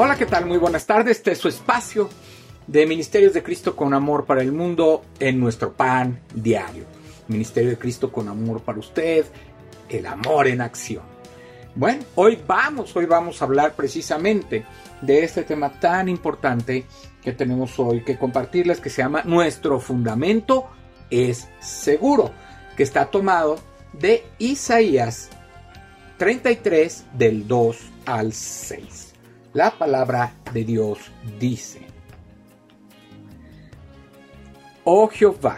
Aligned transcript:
Hola, 0.00 0.14
¿qué 0.14 0.26
tal? 0.26 0.46
Muy 0.46 0.58
buenas 0.58 0.86
tardes. 0.86 1.16
Este 1.16 1.32
es 1.32 1.38
su 1.38 1.48
espacio 1.48 2.08
de 2.68 2.86
Ministerios 2.86 3.32
de 3.34 3.42
Cristo 3.42 3.74
con 3.74 3.92
Amor 3.92 4.26
para 4.26 4.42
el 4.42 4.52
Mundo 4.52 5.02
en 5.18 5.40
nuestro 5.40 5.72
pan 5.72 6.20
diario. 6.32 6.84
Ministerio 7.26 7.70
de 7.70 7.78
Cristo 7.78 8.12
con 8.12 8.28
Amor 8.28 8.60
para 8.60 8.78
usted, 8.78 9.26
el 9.88 10.06
amor 10.06 10.46
en 10.46 10.60
acción. 10.60 11.02
Bueno, 11.74 12.04
hoy 12.14 12.38
vamos, 12.46 12.94
hoy 12.94 13.06
vamos 13.06 13.42
a 13.42 13.46
hablar 13.46 13.74
precisamente 13.74 14.64
de 15.02 15.24
este 15.24 15.42
tema 15.42 15.80
tan 15.80 16.08
importante 16.08 16.84
que 17.20 17.32
tenemos 17.32 17.76
hoy 17.80 18.04
que 18.04 18.16
compartirles 18.16 18.78
que 18.78 18.90
se 18.90 19.02
llama 19.02 19.24
Nuestro 19.24 19.80
fundamento 19.80 20.68
es 21.10 21.48
seguro, 21.58 22.30
que 22.76 22.84
está 22.84 23.06
tomado 23.06 23.58
de 23.94 24.24
Isaías 24.38 25.28
33 26.18 27.04
del 27.14 27.48
2 27.48 27.76
al 28.06 28.32
6. 28.32 29.07
La 29.54 29.70
palabra 29.70 30.34
de 30.52 30.62
Dios 30.62 31.10
dice, 31.40 31.80
Oh 34.84 35.08
Jehová, 35.08 35.56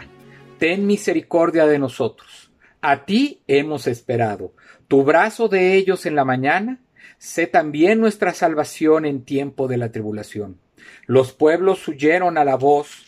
ten 0.57 0.87
misericordia 0.87 1.65
de 1.65 1.77
nosotros. 1.77 2.53
A 2.79 3.03
ti 3.05 3.43
hemos 3.47 3.87
esperado. 3.87 4.53
Tu 4.87 5.03
brazo 5.03 5.49
de 5.49 5.75
ellos 5.75 6.05
en 6.05 6.15
la 6.15 6.23
mañana, 6.23 6.79
sé 7.17 7.47
también 7.47 7.99
nuestra 7.99 8.33
salvación 8.33 9.05
en 9.05 9.25
tiempo 9.25 9.67
de 9.67 9.77
la 9.77 9.91
tribulación. 9.91 10.57
Los 11.05 11.33
pueblos 11.33 11.85
huyeron 11.89 12.37
a 12.37 12.45
la 12.45 12.55
voz 12.55 13.05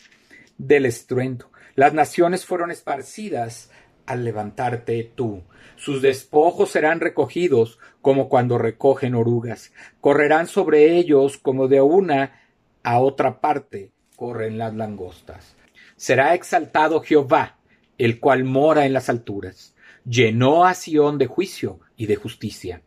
del 0.58 0.84
estruendo. 0.84 1.50
Las 1.76 1.94
naciones 1.94 2.44
fueron 2.44 2.70
esparcidas 2.70 3.70
al 4.06 4.24
levantarte 4.24 5.12
tú. 5.14 5.42
Sus 5.76 6.02
despojos 6.02 6.70
serán 6.70 7.00
recogidos 7.00 7.78
como 8.02 8.28
cuando 8.28 8.58
recogen 8.58 9.14
orugas. 9.14 9.72
Correrán 10.00 10.46
sobre 10.46 10.96
ellos 10.96 11.38
como 11.38 11.68
de 11.68 11.80
una 11.80 12.40
a 12.82 13.00
otra 13.00 13.40
parte 13.40 13.90
corren 14.16 14.58
las 14.58 14.74
langostas. 14.74 15.56
Será 15.96 16.34
exaltado 16.34 17.00
Jehová, 17.00 17.58
el 17.98 18.20
cual 18.20 18.44
mora 18.44 18.86
en 18.86 18.92
las 18.92 19.08
alturas. 19.08 19.74
Llenó 20.04 20.64
a 20.64 20.74
Sión 20.74 21.18
de 21.18 21.26
juicio 21.26 21.80
y 21.96 22.06
de 22.06 22.16
justicia. 22.16 22.82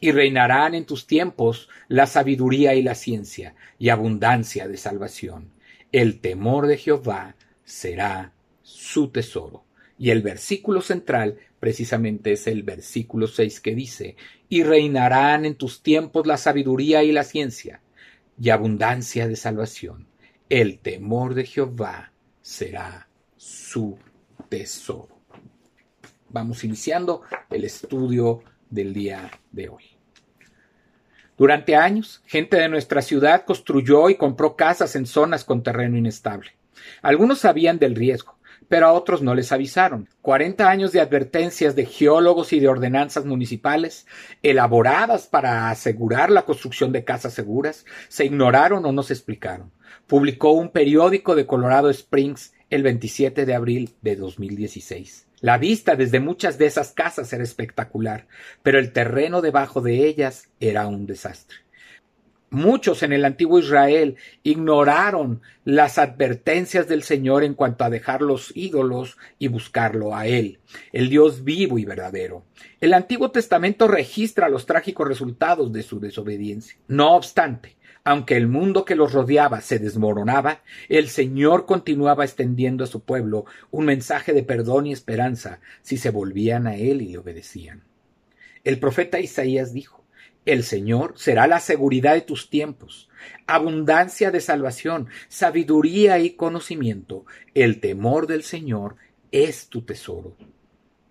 Y 0.00 0.12
reinarán 0.12 0.74
en 0.74 0.86
tus 0.86 1.06
tiempos 1.06 1.68
la 1.88 2.06
sabiduría 2.06 2.74
y 2.74 2.82
la 2.82 2.94
ciencia, 2.94 3.54
y 3.78 3.88
abundancia 3.88 4.68
de 4.68 4.76
salvación. 4.76 5.52
El 5.92 6.20
temor 6.20 6.66
de 6.66 6.76
Jehová 6.76 7.36
será 7.64 8.32
su 8.62 9.08
tesoro. 9.08 9.64
Y 9.98 10.10
el 10.10 10.22
versículo 10.22 10.80
central 10.80 11.38
precisamente 11.60 12.32
es 12.32 12.46
el 12.46 12.62
versículo 12.62 13.26
6 13.26 13.60
que 13.60 13.74
dice, 13.74 14.16
y 14.48 14.62
reinarán 14.62 15.44
en 15.44 15.54
tus 15.54 15.82
tiempos 15.82 16.26
la 16.26 16.36
sabiduría 16.36 17.02
y 17.04 17.12
la 17.12 17.24
ciencia, 17.24 17.80
y 18.40 18.50
abundancia 18.50 19.28
de 19.28 19.36
salvación. 19.36 20.06
El 20.48 20.78
temor 20.78 21.34
de 21.34 21.46
Jehová 21.46 22.12
será 22.42 23.08
su 23.36 23.98
tesoro. 24.48 25.08
Vamos 26.28 26.64
iniciando 26.64 27.22
el 27.50 27.64
estudio 27.64 28.42
del 28.68 28.92
día 28.92 29.30
de 29.52 29.68
hoy. 29.68 29.84
Durante 31.36 31.74
años, 31.74 32.22
gente 32.26 32.56
de 32.56 32.68
nuestra 32.68 33.02
ciudad 33.02 33.44
construyó 33.44 34.08
y 34.08 34.16
compró 34.16 34.54
casas 34.54 34.94
en 34.94 35.06
zonas 35.06 35.44
con 35.44 35.62
terreno 35.62 35.96
inestable. 35.96 36.52
Algunos 37.02 37.40
sabían 37.40 37.78
del 37.78 37.94
riesgo, 37.96 38.33
pero 38.68 38.86
a 38.86 38.92
otros 38.92 39.22
no 39.22 39.34
les 39.34 39.52
avisaron. 39.52 40.08
Cuarenta 40.22 40.70
años 40.70 40.92
de 40.92 41.00
advertencias 41.00 41.76
de 41.76 41.86
geólogos 41.86 42.52
y 42.52 42.60
de 42.60 42.68
ordenanzas 42.68 43.24
municipales, 43.24 44.06
elaboradas 44.42 45.26
para 45.26 45.70
asegurar 45.70 46.30
la 46.30 46.42
construcción 46.42 46.92
de 46.92 47.04
casas 47.04 47.34
seguras, 47.34 47.84
se 48.08 48.24
ignoraron 48.24 48.84
o 48.84 48.92
no 48.92 49.02
se 49.02 49.12
explicaron. 49.12 49.70
Publicó 50.06 50.52
un 50.52 50.70
periódico 50.70 51.34
de 51.34 51.46
Colorado 51.46 51.90
Springs 51.90 52.52
el 52.70 52.82
27 52.82 53.46
de 53.46 53.54
abril 53.54 53.94
de 54.02 54.16
2016. 54.16 55.26
La 55.40 55.58
vista 55.58 55.94
desde 55.94 56.20
muchas 56.20 56.56
de 56.58 56.66
esas 56.66 56.92
casas 56.92 57.32
era 57.32 57.44
espectacular, 57.44 58.26
pero 58.62 58.78
el 58.78 58.92
terreno 58.92 59.42
debajo 59.42 59.80
de 59.80 60.06
ellas 60.06 60.48
era 60.58 60.86
un 60.86 61.06
desastre. 61.06 61.63
Muchos 62.54 63.02
en 63.02 63.12
el 63.12 63.24
antiguo 63.24 63.58
Israel 63.58 64.14
ignoraron 64.44 65.42
las 65.64 65.98
advertencias 65.98 66.86
del 66.86 67.02
Señor 67.02 67.42
en 67.42 67.54
cuanto 67.54 67.82
a 67.82 67.90
dejar 67.90 68.22
los 68.22 68.52
ídolos 68.54 69.18
y 69.40 69.48
buscarlo 69.48 70.14
a 70.14 70.28
Él, 70.28 70.60
el 70.92 71.08
Dios 71.08 71.42
vivo 71.42 71.80
y 71.80 71.84
verdadero. 71.84 72.44
El 72.80 72.94
Antiguo 72.94 73.32
Testamento 73.32 73.88
registra 73.88 74.48
los 74.48 74.66
trágicos 74.66 75.08
resultados 75.08 75.72
de 75.72 75.82
su 75.82 75.98
desobediencia. 75.98 76.76
No 76.86 77.16
obstante, 77.16 77.74
aunque 78.04 78.36
el 78.36 78.46
mundo 78.46 78.84
que 78.84 78.94
los 78.94 79.12
rodeaba 79.12 79.60
se 79.60 79.80
desmoronaba, 79.80 80.62
el 80.88 81.08
Señor 81.08 81.66
continuaba 81.66 82.24
extendiendo 82.24 82.84
a 82.84 82.86
su 82.86 83.00
pueblo 83.00 83.46
un 83.72 83.86
mensaje 83.86 84.32
de 84.32 84.44
perdón 84.44 84.86
y 84.86 84.92
esperanza 84.92 85.58
si 85.82 85.96
se 85.96 86.10
volvían 86.10 86.68
a 86.68 86.76
Él 86.76 87.02
y 87.02 87.08
le 87.08 87.18
obedecían. 87.18 87.82
El 88.62 88.78
profeta 88.78 89.18
Isaías 89.18 89.72
dijo 89.72 90.03
el 90.44 90.62
Señor 90.62 91.14
será 91.16 91.46
la 91.46 91.60
seguridad 91.60 92.14
de 92.14 92.20
tus 92.20 92.50
tiempos, 92.50 93.08
abundancia 93.46 94.30
de 94.30 94.40
salvación, 94.40 95.08
sabiduría 95.28 96.18
y 96.18 96.30
conocimiento. 96.30 97.24
El 97.54 97.80
temor 97.80 98.26
del 98.26 98.42
Señor 98.42 98.96
es 99.32 99.68
tu 99.68 99.82
tesoro. 99.82 100.36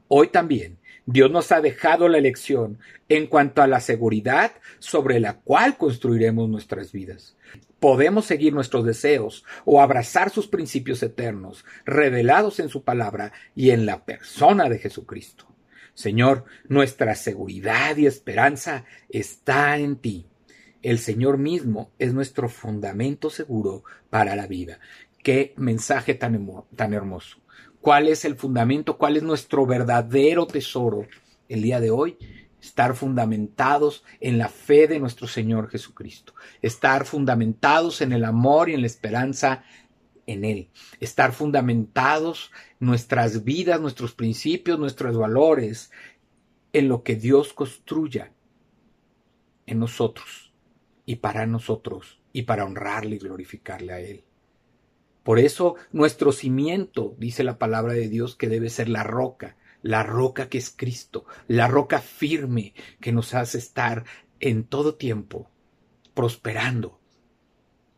Hoy 0.07 0.28
también 0.28 0.78
Dios 1.06 1.31
nos 1.31 1.51
ha 1.51 1.62
dejado 1.62 2.07
la 2.07 2.19
elección 2.19 2.78
en 3.09 3.28
cuanto 3.28 3.62
a 3.62 3.68
la 3.68 3.79
seguridad 3.79 4.51
sobre 4.79 5.19
la 5.19 5.40
cual 5.40 5.78
construiremos 5.78 6.47
nuestras 6.47 6.91
vidas. 6.91 7.35
Podemos 7.80 8.25
seguir 8.25 8.53
nuestros 8.53 8.85
deseos 8.85 9.44
o 9.66 9.81
abrazar 9.81 10.30
sus 10.30 10.47
principios 10.47 11.03
eternos, 11.03 11.66
revelados 11.85 12.59
en 12.59 12.69
su 12.69 12.84
palabra 12.84 13.34
y 13.56 13.72
en 13.72 13.85
la 13.85 14.06
persona 14.06 14.69
de 14.69 14.80
Jesucristo. 14.80 15.53
Señor, 15.94 16.46
nuestra 16.68 17.16
seguridad 17.16 17.98
y 17.98 18.08
esperanza 18.08 18.86
está 19.09 19.78
en 19.78 19.98
ti. 19.98 20.26
El 20.81 21.00
Señor 21.00 21.38
mismo 21.38 21.92
es 22.00 22.14
nuestro 22.14 22.50
fundamento 22.50 23.30
seguro 23.30 23.84
para 24.09 24.36
la 24.36 24.48
vida. 24.48 24.80
Qué 25.22 25.54
mensaje 25.56 26.16
tan, 26.16 26.36
hermoso. 26.94 27.38
¿Cuál 27.80 28.08
es 28.08 28.26
el 28.26 28.36
fundamento? 28.36 28.98
¿Cuál 28.98 29.18
es 29.18 29.24
nuestro 29.24 29.66
verdadero 29.66 30.48
tesoro 30.48 31.08
el 31.48 31.62
día 31.62 31.80
de 31.80 31.92
hoy? 31.92 32.18
Estar 32.62 32.96
fundamentados 32.96 34.04
en 34.20 34.38
la 34.38 34.50
fe 34.50 34.88
de 34.88 35.00
nuestro 35.00 35.28
Señor 35.28 35.70
Jesucristo. 35.70 36.34
Estar 36.62 37.06
fundamentados 37.06 38.02
en 38.02 38.12
el 38.12 38.25
amor 38.25 38.70
y 38.70 38.74
en 38.74 38.81
la 38.81 38.88
esperanza 38.88 39.64
en 40.26 40.46
Él, 40.46 40.70
estar 41.00 41.34
fundamentados 41.34 42.52
nuestras 42.80 43.44
vidas, 43.44 43.82
nuestros 43.82 44.14
principios, 44.14 44.80
nuestros 44.80 45.18
valores 45.18 45.92
en 46.72 46.88
lo 46.88 47.04
que 47.04 47.16
Dios 47.16 47.54
construya 47.54 48.32
en 49.66 49.80
nosotros 49.80 50.54
y 51.06 51.18
para 51.18 51.46
nosotros 51.46 52.20
y 52.32 52.44
para 52.44 52.66
honrarle 52.66 53.16
y 53.16 53.20
glorificarle 53.20 53.94
a 53.94 54.00
Él. 54.00 54.24
Por 55.24 55.40
eso 55.40 55.76
nuestro 55.92 56.32
cimiento, 56.32 57.16
dice 57.18 57.44
la 57.44 57.58
palabra 57.58 57.94
de 57.94 58.10
Dios, 58.10 58.36
que 58.36 58.50
debe 58.50 58.70
ser 58.70 58.90
la 58.90 59.04
roca, 59.04 59.56
la 59.82 60.04
roca 60.04 60.50
que 60.50 60.58
es 60.58 60.70
Cristo, 60.76 61.26
la 61.48 61.68
roca 61.68 62.00
firme 62.00 62.74
que 63.00 63.12
nos 63.12 63.34
hace 63.34 63.58
estar 63.58 64.04
en 64.40 64.66
todo 64.66 64.96
tiempo 64.96 65.50
prosperando, 66.14 67.00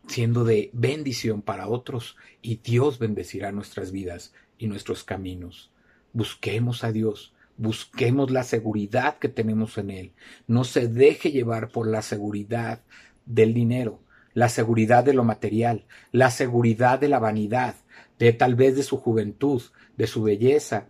siendo 0.08 0.44
de 0.44 0.70
bendición 0.74 1.42
para 1.42 1.68
otros 1.68 2.16
y 2.42 2.58
Dios 2.58 3.00
bendecirá 3.00 3.52
nuestras 3.52 3.92
vidas 3.92 4.34
y 4.58 4.68
nuestros 4.68 5.04
caminos. 5.04 5.72
Busquemos 6.14 6.84
a 6.84 6.92
Dios, 6.92 7.34
busquemos 7.58 8.32
la 8.32 8.44
seguridad 8.44 9.18
que 9.18 9.30
tenemos 9.30 9.78
en 9.78 9.90
Él. 9.90 10.12
No 10.48 10.64
se 10.64 10.88
deje 10.88 11.32
llevar 11.32 11.70
por 11.70 11.88
la 11.88 12.02
seguridad 12.02 12.82
del 13.26 13.54
dinero, 13.54 14.00
la 14.34 14.50
seguridad 14.50 15.04
de 15.04 15.14
lo 15.14 15.24
material, 15.24 15.86
la 16.12 16.30
seguridad 16.30 17.00
de 17.00 17.10
la 17.10 17.20
vanidad, 17.20 17.76
de 18.20 18.34
tal 18.34 18.56
vez 18.56 18.76
de 18.76 18.84
su 18.84 18.98
juventud, 18.98 19.62
de 19.98 20.08
su 20.08 20.24
belleza 20.24 20.88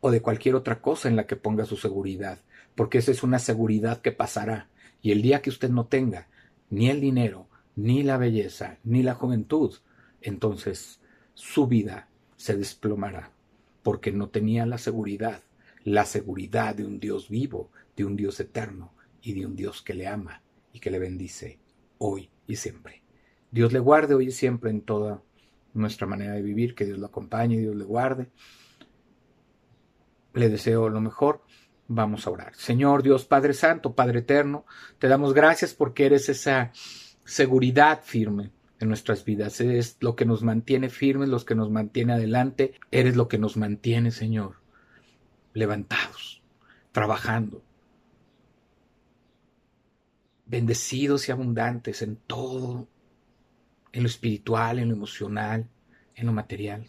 o 0.00 0.10
de 0.10 0.22
cualquier 0.22 0.54
otra 0.54 0.80
cosa 0.80 1.08
en 1.08 1.16
la 1.16 1.26
que 1.26 1.36
ponga 1.36 1.64
su 1.64 1.76
seguridad, 1.76 2.38
porque 2.74 2.98
esa 2.98 3.10
es 3.10 3.22
una 3.22 3.38
seguridad 3.38 4.00
que 4.00 4.12
pasará. 4.12 4.68
Y 5.00 5.12
el 5.12 5.22
día 5.22 5.42
que 5.42 5.50
usted 5.50 5.70
no 5.70 5.86
tenga 5.86 6.28
ni 6.70 6.88
el 6.88 7.00
dinero, 7.00 7.48
ni 7.76 8.02
la 8.02 8.16
belleza, 8.16 8.78
ni 8.84 9.02
la 9.02 9.14
juventud, 9.14 9.74
entonces 10.20 11.00
su 11.34 11.66
vida 11.66 12.08
se 12.36 12.56
desplomará, 12.56 13.32
porque 13.82 14.12
no 14.12 14.28
tenía 14.28 14.66
la 14.66 14.78
seguridad, 14.78 15.42
la 15.84 16.04
seguridad 16.04 16.74
de 16.74 16.84
un 16.84 17.00
Dios 17.00 17.28
vivo, 17.28 17.70
de 17.96 18.04
un 18.04 18.16
Dios 18.16 18.38
eterno 18.40 18.94
y 19.20 19.34
de 19.34 19.46
un 19.46 19.56
Dios 19.56 19.82
que 19.82 19.94
le 19.94 20.06
ama 20.06 20.42
y 20.72 20.80
que 20.80 20.90
le 20.90 20.98
bendice 20.98 21.58
hoy 21.98 22.30
y 22.46 22.56
siempre. 22.56 23.02
Dios 23.50 23.72
le 23.72 23.78
guarde 23.78 24.14
hoy 24.14 24.28
y 24.28 24.32
siempre 24.32 24.70
en 24.70 24.80
toda 24.80 25.22
nuestra 25.74 26.06
manera 26.06 26.34
de 26.34 26.42
vivir, 26.42 26.74
que 26.74 26.84
Dios 26.84 26.98
lo 26.98 27.06
acompañe, 27.06 27.58
Dios 27.58 27.76
le 27.76 27.84
guarde. 27.84 28.30
Le 30.34 30.48
deseo 30.48 30.88
lo 30.88 31.00
mejor. 31.00 31.42
Vamos 31.88 32.26
a 32.26 32.30
orar. 32.30 32.54
Señor 32.54 33.02
Dios 33.02 33.26
Padre 33.26 33.52
Santo, 33.52 33.94
Padre 33.94 34.20
Eterno, 34.20 34.64
te 34.98 35.08
damos 35.08 35.34
gracias 35.34 35.74
porque 35.74 36.06
eres 36.06 36.28
esa 36.28 36.72
seguridad 37.24 38.02
firme 38.02 38.50
en 38.80 38.88
nuestras 38.88 39.24
vidas. 39.24 39.60
Es 39.60 39.96
lo 40.00 40.16
que 40.16 40.24
nos 40.24 40.42
mantiene 40.42 40.88
firmes, 40.88 41.28
lo 41.28 41.40
que 41.40 41.54
nos 41.54 41.70
mantiene 41.70 42.14
adelante. 42.14 42.74
Eres 42.90 43.16
lo 43.16 43.28
que 43.28 43.38
nos 43.38 43.56
mantiene, 43.56 44.10
Señor, 44.10 44.56
levantados, 45.54 46.42
trabajando, 46.90 47.62
bendecidos 50.46 51.28
y 51.28 51.32
abundantes 51.32 52.02
en 52.02 52.16
todo, 52.16 52.88
en 53.92 54.02
lo 54.02 54.08
espiritual, 54.08 54.78
en 54.78 54.88
lo 54.88 54.94
emocional, 54.94 55.68
en 56.14 56.26
lo 56.26 56.32
material. 56.32 56.86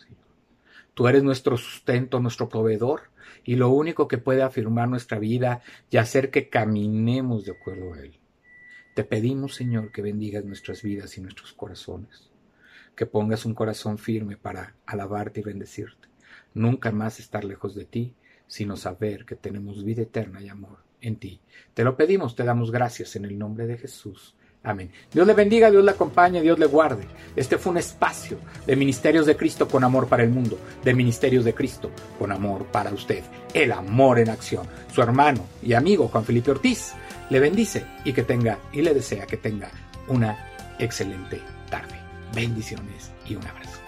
Tú 0.94 1.08
eres 1.08 1.24
nuestro 1.24 1.58
sustento, 1.58 2.20
nuestro 2.20 2.50
proveedor, 2.50 3.04
y 3.44 3.56
lo 3.56 3.70
único 3.70 4.08
que 4.08 4.18
puede 4.18 4.42
afirmar 4.42 4.90
nuestra 4.90 5.20
vida 5.20 5.62
y 5.90 5.98
hacer 5.98 6.32
que 6.32 6.50
caminemos 6.50 7.46
de 7.46 7.52
acuerdo 7.52 7.94
a 7.94 8.00
Él. 8.00 8.20
Te 8.94 9.04
pedimos, 9.04 9.56
Señor, 9.56 9.92
que 9.92 10.04
bendigas 10.04 10.46
nuestras 10.46 10.84
vidas 10.84 11.18
y 11.18 11.22
nuestros 11.22 11.54
corazones, 11.54 12.30
que 12.96 13.08
pongas 13.08 13.44
un 13.44 13.56
corazón 13.56 13.98
firme 13.98 14.38
para 14.38 14.76
alabarte 14.86 15.40
y 15.40 15.44
bendecirte, 15.44 16.10
nunca 16.54 16.92
más 16.92 17.20
estar 17.20 17.44
lejos 17.44 17.74
de 17.74 17.86
ti, 17.86 18.14
sino 18.46 18.78
saber 18.78 19.26
que 19.26 19.36
tenemos 19.36 19.84
vida 19.84 20.04
eterna 20.04 20.44
y 20.44 20.50
amor 20.50 20.78
en 21.02 21.16
ti. 21.16 21.42
Te 21.74 21.84
lo 21.84 21.98
pedimos, 21.98 22.36
te 22.36 22.44
damos 22.44 22.72
gracias 22.72 23.16
en 23.16 23.26
el 23.26 23.40
nombre 23.40 23.66
de 23.66 23.80
Jesús. 23.80 24.36
Amén. 24.64 24.90
Dios 25.12 25.28
le 25.28 25.34
bendiga, 25.34 25.70
Dios 25.70 25.84
le 25.84 25.92
acompañe, 25.92 26.42
Dios 26.42 26.58
le 26.58 26.68
guarde. 26.68 27.04
Este 27.36 27.58
fue 27.58 27.74
un 27.74 27.80
espacio 27.80 28.38
de 28.66 28.78
Ministerios 28.78 29.26
de 29.26 29.36
Cristo 29.36 29.68
con 29.68 29.84
amor 29.84 30.08
para 30.08 30.24
el 30.24 30.30
mundo, 30.30 30.58
de 30.84 30.94
Ministerios 30.94 31.44
de 31.44 31.54
Cristo 31.54 31.92
con 32.18 32.32
amor 32.32 32.66
para 32.68 32.92
usted. 32.92 33.24
El 33.54 33.74
amor 33.74 34.20
en 34.20 34.30
acción. 34.30 34.66
Su 34.94 35.02
hermano 35.02 35.46
y 35.62 35.74
amigo 35.74 36.08
Juan 36.08 36.24
Felipe 36.24 36.52
Ortiz 36.52 36.94
le 37.30 37.42
bendice 37.42 37.86
y 38.06 38.14
que 38.14 38.24
tenga 38.24 38.58
y 38.72 38.82
le 38.82 38.94
desea 38.94 39.26
que 39.26 39.38
tenga 39.38 39.70
una 40.08 40.38
excelente 40.80 41.42
tarde. 41.70 41.96
Bendiciones 42.34 43.12
y 43.28 43.36
un 43.36 43.46
abrazo. 43.46 43.83